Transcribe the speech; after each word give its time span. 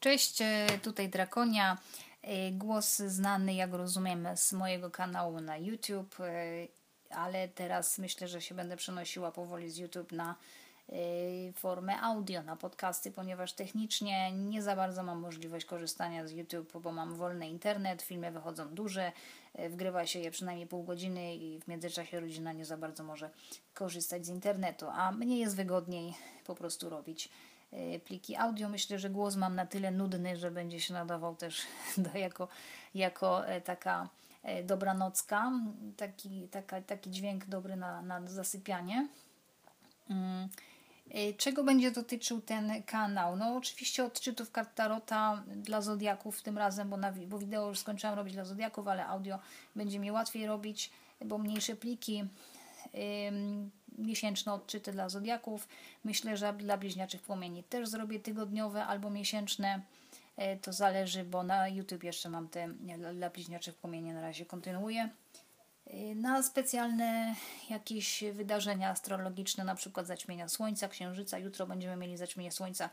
Cześć, 0.00 0.42
e, 0.42 0.66
tutaj 0.82 1.08
Drakonia. 1.08 1.78
E, 2.22 2.52
głos 2.52 2.96
znany, 2.96 3.54
jak 3.54 3.72
rozumiem, 3.72 4.28
z 4.36 4.52
mojego 4.52 4.90
kanału 4.90 5.40
na 5.40 5.56
YouTube, 5.56 6.20
e, 6.20 6.68
ale 7.10 7.48
teraz 7.48 7.98
myślę, 7.98 8.28
że 8.28 8.40
się 8.40 8.54
będę 8.54 8.76
przenosiła 8.76 9.32
powoli 9.32 9.70
z 9.70 9.76
YouTube 9.76 10.12
na 10.12 10.34
formę 11.54 12.00
audio, 12.00 12.42
na 12.42 12.56
podcasty, 12.56 13.10
ponieważ 13.10 13.52
technicznie 13.52 14.32
nie 14.32 14.62
za 14.62 14.76
bardzo 14.76 15.02
mam 15.02 15.20
możliwość 15.20 15.66
korzystania 15.66 16.26
z 16.26 16.32
YouTube, 16.32 16.72
bo 16.82 16.92
mam 16.92 17.14
wolny 17.14 17.48
internet, 17.48 18.02
filmy 18.02 18.30
wychodzą 18.30 18.68
duże, 18.68 19.12
wgrywa 19.70 20.06
się 20.06 20.18
je 20.18 20.30
przynajmniej 20.30 20.66
pół 20.66 20.82
godziny 20.82 21.36
i 21.36 21.60
w 21.60 21.68
międzyczasie 21.68 22.20
rodzina 22.20 22.52
nie 22.52 22.64
za 22.64 22.76
bardzo 22.76 23.04
może 23.04 23.30
korzystać 23.74 24.26
z 24.26 24.28
internetu, 24.28 24.86
a 24.92 25.12
mnie 25.12 25.38
jest 25.38 25.56
wygodniej 25.56 26.14
po 26.44 26.54
prostu 26.54 26.90
robić 26.90 27.28
pliki 28.04 28.36
audio. 28.36 28.68
Myślę, 28.68 28.98
że 28.98 29.10
głos 29.10 29.36
mam 29.36 29.54
na 29.54 29.66
tyle 29.66 29.90
nudny, 29.90 30.36
że 30.36 30.50
będzie 30.50 30.80
się 30.80 30.94
nadawał 30.94 31.36
też 31.36 31.62
do, 31.96 32.18
jako, 32.18 32.48
jako 32.94 33.46
e, 33.46 33.60
taka 33.60 34.08
e, 34.42 34.62
dobranocka, 34.62 35.52
taki, 35.96 36.48
taka, 36.48 36.82
taki 36.82 37.10
dźwięk 37.10 37.46
dobry 37.46 37.76
na, 37.76 38.02
na 38.02 38.26
zasypianie. 38.26 39.08
Mm. 40.10 40.48
Czego 41.36 41.64
będzie 41.64 41.90
dotyczył 41.90 42.40
ten 42.40 42.82
kanał? 42.82 43.36
No 43.36 43.56
oczywiście 43.56 44.04
odczytów 44.04 44.50
kart 44.50 44.74
Tarota 44.74 45.42
dla 45.56 45.80
Zodiaków 45.80 46.42
tym 46.42 46.58
razem, 46.58 46.90
bo, 46.90 46.96
na, 46.96 47.12
bo 47.12 47.38
wideo 47.38 47.68
już 47.68 47.78
skończyłam 47.78 48.16
robić 48.16 48.34
dla 48.34 48.44
Zodiaków, 48.44 48.88
ale 48.88 49.06
audio 49.06 49.38
będzie 49.76 49.98
mi 49.98 50.12
łatwiej 50.12 50.46
robić, 50.46 50.90
bo 51.24 51.38
mniejsze 51.38 51.76
pliki 51.76 52.24
miesięczne 53.98 54.52
odczyty 54.52 54.92
dla 54.92 55.08
zodiaków. 55.08 55.68
Myślę, 56.04 56.36
że 56.36 56.52
dla 56.52 56.76
bliźniaczych 56.76 57.22
płomieni 57.22 57.64
też 57.64 57.88
zrobię 57.88 58.20
tygodniowe 58.20 58.84
albo 58.84 59.10
miesięczne. 59.10 59.82
E, 60.36 60.56
to 60.56 60.72
zależy, 60.72 61.24
bo 61.24 61.42
na 61.42 61.68
YouTube 61.68 62.04
jeszcze 62.04 62.28
mam 62.28 62.48
te 62.48 62.68
dla 63.14 63.30
bliźniaczych 63.30 63.74
płomieni 63.74 64.12
na 64.12 64.20
razie 64.20 64.46
kontynuuję. 64.46 65.08
E, 65.86 66.14
na 66.14 66.42
specjalne 66.42 67.34
jakieś 67.70 68.24
wydarzenia 68.32 68.90
astrologiczne, 68.90 69.64
na 69.64 69.74
przykład 69.74 70.06
zaćmienia 70.06 70.48
Słońca, 70.48 70.88
Księżyca. 70.88 71.38
Jutro 71.38 71.66
będziemy 71.66 71.96
mieli 71.96 72.16
zaćmienie 72.16 72.52
Słońca 72.52 72.90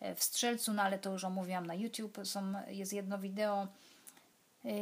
e, 0.00 0.14
w 0.14 0.22
Strzelcu, 0.22 0.72
no 0.72 0.82
ale 0.82 0.98
to 0.98 1.12
już 1.12 1.24
omówiłam 1.24 1.66
na 1.66 1.74
YouTube. 1.74 2.18
Są, 2.24 2.52
jest 2.68 2.92
jedno 2.92 3.18
wideo 3.18 3.68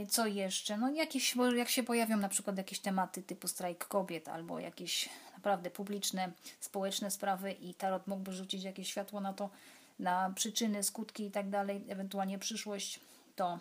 co 0.09 0.27
jeszcze? 0.27 0.77
No 0.77 0.91
jakieś, 0.91 1.37
jak 1.57 1.69
się 1.69 1.83
pojawią 1.83 2.17
na 2.17 2.29
przykład 2.29 2.59
jakieś 2.59 2.79
tematy 2.79 3.23
typu 3.23 3.49
strajk 3.49 3.85
kobiet 3.85 4.29
albo 4.29 4.59
jakieś 4.59 5.09
naprawdę 5.47 5.71
publiczne, 5.71 6.33
społeczne 6.61 7.11
sprawy 7.11 7.53
i 7.53 7.75
tarot 7.75 8.07
mógłby 8.07 8.33
rzucić 8.33 8.63
jakieś 8.65 8.89
światło 8.89 9.21
na 9.21 9.33
to, 9.33 9.51
na 9.99 10.33
przyczyny, 10.35 10.83
skutki 10.83 11.27
i 11.27 11.31
tak 11.31 11.51
dalej, 11.51 11.85
ewentualnie 11.89 12.39
przyszłość, 12.39 13.01
to 13.37 13.59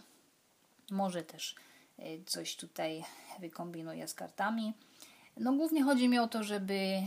może 0.92 1.24
też 1.24 1.56
y, 2.00 2.24
coś 2.26 2.56
tutaj 2.56 3.04
wykombinuję 3.40 4.08
z 4.08 4.14
kartami. 4.14 4.74
No 5.38 5.54
głównie 5.54 5.84
chodzi 5.84 6.10
mi 6.10 6.20
o 6.20 6.28
to, 6.28 6.44
żeby 6.44 7.02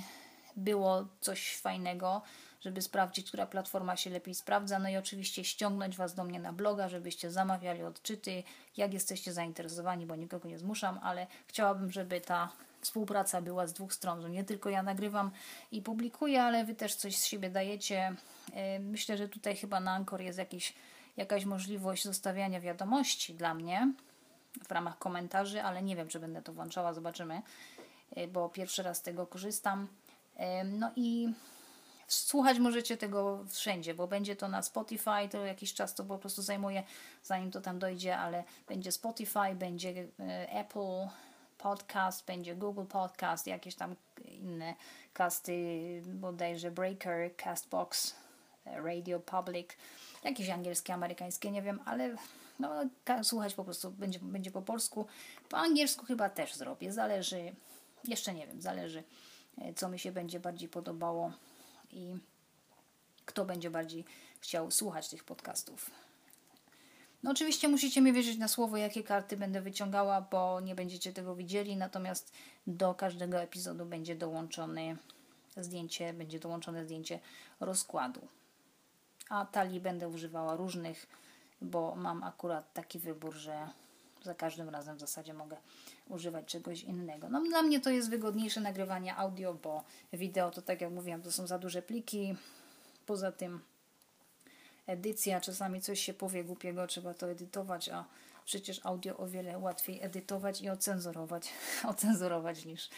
było 0.56 1.08
coś 1.20 1.56
fajnego, 1.56 2.22
żeby 2.60 2.82
sprawdzić, 2.82 3.28
która 3.28 3.46
platforma 3.46 3.96
się 3.96 4.10
lepiej 4.10 4.34
sprawdza. 4.34 4.78
No 4.78 4.88
i 4.88 4.96
oczywiście 4.96 5.44
ściągnąć 5.44 5.96
Was 5.96 6.14
do 6.14 6.24
mnie 6.24 6.40
na 6.40 6.52
bloga, 6.52 6.88
żebyście 6.88 7.30
zamawiali 7.30 7.82
odczyty, 7.82 8.42
jak 8.76 8.94
jesteście 8.94 9.32
zainteresowani, 9.32 10.06
bo 10.06 10.16
nikogo 10.16 10.48
nie 10.48 10.58
zmuszam, 10.58 11.00
ale 11.02 11.26
chciałabym, 11.46 11.90
żeby 11.92 12.20
ta 12.20 12.52
współpraca 12.80 13.42
była 13.42 13.66
z 13.66 13.72
dwóch 13.72 13.94
stron, 13.94 14.22
że 14.22 14.30
nie 14.30 14.44
tylko 14.44 14.70
ja 14.70 14.82
nagrywam 14.82 15.30
i 15.72 15.82
publikuję, 15.82 16.42
ale 16.42 16.64
Wy 16.64 16.74
też 16.74 16.94
coś 16.94 17.16
z 17.16 17.24
siebie 17.24 17.50
dajecie. 17.50 18.14
E, 18.54 18.78
myślę, 18.78 19.16
że 19.16 19.28
tutaj 19.28 19.56
chyba 19.56 19.80
na 19.80 19.92
Anchor 19.92 20.20
jest 20.20 20.38
jakiś, 20.38 20.74
jakaś 21.16 21.44
możliwość 21.44 22.04
zostawiania 22.04 22.60
wiadomości 22.60 23.34
dla 23.34 23.54
mnie 23.54 23.92
w 24.68 24.72
ramach 24.72 24.98
komentarzy, 24.98 25.62
ale 25.62 25.82
nie 25.82 25.96
wiem, 25.96 26.08
czy 26.08 26.20
będę 26.20 26.42
to 26.42 26.52
włączała, 26.52 26.92
zobaczymy, 26.92 27.42
e, 28.16 28.28
bo 28.28 28.48
pierwszy 28.48 28.82
raz 28.82 28.98
z 28.98 29.02
tego 29.02 29.26
korzystam. 29.26 29.88
E, 30.36 30.64
no 30.64 30.92
i 30.96 31.32
Słuchać 32.08 32.58
możecie 32.58 32.96
tego 32.96 33.44
wszędzie, 33.48 33.94
bo 33.94 34.06
będzie 34.06 34.36
to 34.36 34.48
na 34.48 34.62
Spotify, 34.62 35.28
to 35.30 35.46
jakiś 35.46 35.74
czas 35.74 35.94
to 35.94 36.04
po 36.04 36.18
prostu 36.18 36.42
zajmuje, 36.42 36.82
zanim 37.22 37.50
to 37.50 37.60
tam 37.60 37.78
dojdzie, 37.78 38.18
ale 38.18 38.44
będzie 38.68 38.92
Spotify, 38.92 39.54
będzie 39.54 40.08
Apple 40.48 41.08
Podcast, 41.58 42.26
będzie 42.26 42.56
Google 42.56 42.84
Podcast, 42.84 43.46
jakieś 43.46 43.74
tam 43.74 43.96
inne 44.24 44.74
casty, 45.12 46.02
bodajże 46.06 46.70
Breaker, 46.70 47.36
Castbox, 47.36 48.14
Radio 48.66 49.20
Public, 49.20 49.68
jakieś 50.24 50.50
angielskie, 50.50 50.94
amerykańskie, 50.94 51.50
nie 51.50 51.62
wiem, 51.62 51.80
ale 51.84 52.16
no, 52.58 52.70
słuchać 53.22 53.54
po 53.54 53.64
prostu 53.64 53.90
będzie, 53.90 54.18
będzie 54.18 54.50
po 54.50 54.62
polsku. 54.62 55.06
Po 55.48 55.56
angielsku 55.56 56.06
chyba 56.06 56.30
też 56.30 56.54
zrobię, 56.54 56.92
zależy, 56.92 57.54
jeszcze 58.04 58.34
nie 58.34 58.46
wiem, 58.46 58.62
zależy 58.62 59.04
e, 59.58 59.74
co 59.74 59.88
mi 59.88 59.98
się 59.98 60.12
będzie 60.12 60.40
bardziej 60.40 60.68
podobało 60.68 61.32
i 61.90 62.16
kto 63.24 63.44
będzie 63.44 63.70
bardziej 63.70 64.04
chciał 64.40 64.70
słuchać 64.70 65.08
tych 65.08 65.24
podcastów. 65.24 65.90
No 67.22 67.30
oczywiście 67.30 67.68
musicie 67.68 68.00
mi 68.00 68.12
wierzyć 68.12 68.38
na 68.38 68.48
słowo, 68.48 68.76
jakie 68.76 69.02
karty 69.02 69.36
będę 69.36 69.60
wyciągała, 69.60 70.20
bo 70.20 70.60
nie 70.60 70.74
będziecie 70.74 71.12
tego 71.12 71.34
widzieli, 71.34 71.76
natomiast 71.76 72.32
do 72.66 72.94
każdego 72.94 73.40
epizodu 73.40 73.86
będzie 73.86 74.16
dołączone 74.16 74.96
zdjęcie, 75.56 76.12
będzie 76.12 76.38
dołączone 76.38 76.84
zdjęcie 76.84 77.20
rozkładu. 77.60 78.20
A 79.28 79.46
talii 79.46 79.80
będę 79.80 80.08
używała 80.08 80.56
różnych, 80.56 81.06
bo 81.62 81.94
mam 81.94 82.22
akurat 82.22 82.72
taki 82.72 82.98
wybór, 82.98 83.34
że 83.34 83.68
za 84.22 84.34
każdym 84.34 84.68
razem 84.68 84.96
w 84.96 85.00
zasadzie 85.00 85.34
mogę 85.34 85.56
używać 86.08 86.46
czegoś 86.46 86.82
innego. 86.82 87.28
No, 87.28 87.40
dla 87.40 87.62
mnie 87.62 87.80
to 87.80 87.90
jest 87.90 88.10
wygodniejsze 88.10 88.60
nagrywanie 88.60 89.16
audio, 89.16 89.54
bo 89.54 89.84
wideo 90.12 90.50
to 90.50 90.62
tak 90.62 90.80
jak 90.80 90.90
mówiłam, 90.90 91.22
to 91.22 91.32
są 91.32 91.46
za 91.46 91.58
duże 91.58 91.82
pliki. 91.82 92.36
Poza 93.06 93.32
tym 93.32 93.60
edycja, 94.88 95.40
czasami 95.40 95.80
coś 95.80 96.00
się 96.00 96.14
powie 96.14 96.44
głupiego, 96.44 96.86
trzeba 96.86 97.14
to 97.14 97.30
edytować, 97.30 97.88
a 97.88 98.04
przecież 98.44 98.86
audio 98.86 99.16
o 99.16 99.26
wiele 99.26 99.58
łatwiej 99.58 100.02
edytować 100.02 100.60
i 100.60 100.70
ocenzurować, 100.70 101.48
ocenzurować 101.92 102.64
niż, 102.64 102.90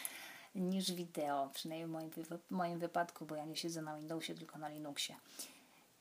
niż 0.55 0.91
wideo, 0.91 1.49
przynajmniej 1.53 1.87
w 1.87 1.91
moim, 1.91 2.09
w 2.09 2.51
moim 2.51 2.79
wypadku, 2.79 3.25
bo 3.25 3.35
ja 3.35 3.45
nie 3.45 3.55
siedzę 3.55 3.81
na 3.81 3.97
Windowsie, 3.97 4.35
tylko 4.35 4.59
na 4.59 4.69
Linuxie. 4.69 5.15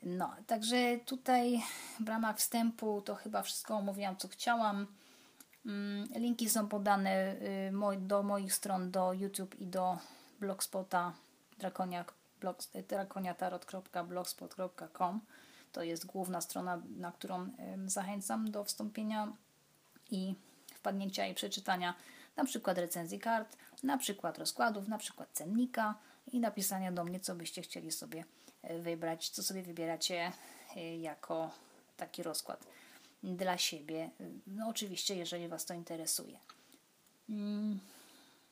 No, 0.02 0.34
także 0.46 0.98
tutaj 1.06 1.62
w 2.00 2.08
ramach 2.08 2.38
wstępu 2.38 3.02
to 3.02 3.14
chyba 3.14 3.42
wszystko 3.42 3.74
omówiłam, 3.74 4.16
co 4.16 4.28
chciałam. 4.28 4.86
Mm, 5.66 6.08
linki 6.16 6.50
są 6.50 6.68
podane 6.68 7.32
y, 7.32 7.72
do 7.98 8.22
moich 8.22 8.54
stron, 8.54 8.90
do 8.90 9.12
YouTube 9.12 9.60
i 9.60 9.66
do 9.66 9.98
blogspota 10.40 11.12
drakoniatarot.blogspot.com. 12.88 15.20
To 15.72 15.82
jest 15.82 16.06
główna 16.06 16.40
strona, 16.40 16.82
na 16.96 17.12
którą 17.12 17.48
zachęcam 17.86 18.50
do 18.50 18.64
wstąpienia 18.64 19.32
i 20.10 20.34
wpadnięcia 20.74 21.26
i 21.26 21.34
przeczytania 21.34 21.94
na 22.36 22.44
przykład 22.44 22.78
recenzji 22.78 23.18
kart, 23.18 23.56
na 23.82 23.98
przykład 23.98 24.38
rozkładów, 24.38 24.88
na 24.88 24.98
przykład 24.98 25.28
cennika 25.32 25.94
i 26.32 26.40
napisania 26.40 26.92
do 26.92 27.04
mnie, 27.04 27.20
co 27.20 27.34
byście 27.34 27.62
chcieli 27.62 27.92
sobie 27.92 28.24
e, 28.62 28.78
wybrać, 28.78 29.28
co 29.28 29.42
sobie 29.42 29.62
wybieracie 29.62 30.32
e, 30.76 30.96
jako 30.96 31.50
taki 31.96 32.22
rozkład 32.22 32.66
dla 33.22 33.58
siebie. 33.58 34.10
No 34.46 34.68
oczywiście, 34.68 35.16
jeżeli 35.16 35.48
Was 35.48 35.64
to 35.64 35.74
interesuje. 35.74 36.38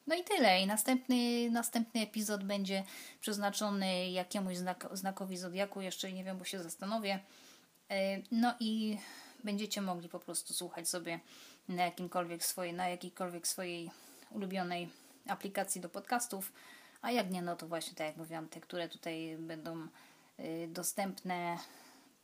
No 0.08 0.14
i 0.14 0.24
tyle. 0.24 0.60
I 0.60 0.66
następny, 0.66 1.50
następny 1.50 2.00
epizod 2.00 2.44
będzie 2.44 2.84
przeznaczony 3.20 4.10
jakiemuś 4.10 4.56
znak, 4.56 4.88
znakowi 4.92 5.36
Zodiaku. 5.36 5.80
Jeszcze 5.80 6.12
nie 6.12 6.24
wiem, 6.24 6.38
bo 6.38 6.44
się 6.44 6.62
zastanowię. 6.62 7.20
E, 7.90 8.18
no 8.32 8.54
i 8.60 8.98
będziecie 9.44 9.80
mogli 9.80 10.08
po 10.08 10.20
prostu 10.20 10.54
słuchać 10.54 10.88
sobie 10.88 11.20
na 11.68 11.84
jakimkolwiek 11.84 12.44
swojej, 12.44 12.74
na 12.74 12.88
jakiejkolwiek 12.88 13.46
swojej 13.46 13.90
ulubionej 14.30 14.88
aplikacji 15.26 15.80
do 15.80 15.88
podcastów. 15.88 16.52
A 17.02 17.10
jak 17.10 17.30
nie, 17.30 17.42
no 17.42 17.56
to 17.56 17.68
właśnie 17.68 17.94
tak 17.94 18.06
jak 18.06 18.16
mówiłam, 18.16 18.48
te, 18.48 18.60
które 18.60 18.88
tutaj 18.88 19.36
będą 19.38 19.88
e, 20.38 20.68
dostępne 20.68 21.58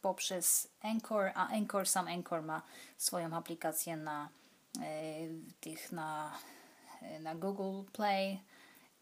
poprzez 0.03 0.69
Anchor, 0.83 1.31
a 1.35 1.49
Anchor, 1.49 1.89
sam 1.89 2.09
Anchor 2.09 2.43
ma 2.43 2.63
swoją 2.99 3.37
aplikację 3.37 3.97
na 3.97 4.29
e, 4.81 4.83
tych 5.61 5.93
na, 5.93 6.33
na 7.21 7.35
Google 7.35 7.91
Play 7.93 8.41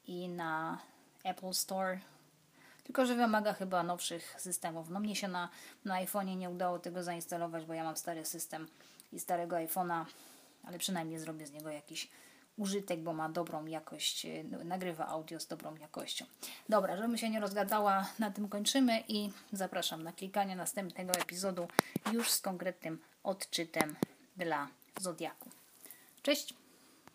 i 0.06 0.28
na 0.28 0.78
Apple 1.25 1.52
Store. 1.52 1.99
Tylko, 2.84 3.06
że 3.06 3.14
wymaga 3.14 3.52
chyba 3.52 3.82
nowszych 3.82 4.34
systemów. 4.38 4.90
No 4.90 5.00
mnie 5.00 5.16
się 5.16 5.28
na, 5.28 5.49
na 5.84 6.04
iPhone'ie 6.04 6.37
nie 6.37 6.50
udało 6.50 6.78
tego 6.78 7.02
zainstalować, 7.02 7.64
bo 7.64 7.75
ja 7.75 7.84
mam 7.84 7.96
stary 7.96 8.25
system 8.25 8.69
i 9.12 9.20
starego 9.20 9.56
iPhone'a, 9.56 10.04
ale 10.64 10.78
przynajmniej 10.78 11.19
zrobię 11.19 11.46
z 11.46 11.52
niego 11.52 11.70
jakiś 11.70 12.08
użytek, 12.56 13.00
bo 13.00 13.12
ma 13.12 13.28
dobrą 13.28 13.66
jakość, 13.66 14.26
e, 14.26 14.44
nagrywa 14.64 15.06
audio 15.06 15.40
z 15.40 15.46
dobrą 15.46 15.76
jakością. 15.76 16.25
Dobra, 16.69 16.96
żebym 16.96 17.19
się 17.19 17.31
nie 17.31 17.40
rozgadała, 17.40 18.08
na 18.19 18.31
tym 18.31 18.48
kończymy 18.48 19.02
i 19.08 19.31
zapraszam 19.52 20.02
na 20.02 20.12
klikanie 20.12 20.56
następnego 20.56 21.12
epizodu 21.12 21.69
już 22.12 22.31
z 22.31 22.40
konkretnym 22.40 22.98
odczytem 23.22 23.96
dla 24.37 24.69
Zodiaku. 25.00 25.50
Cześć! 26.22 26.62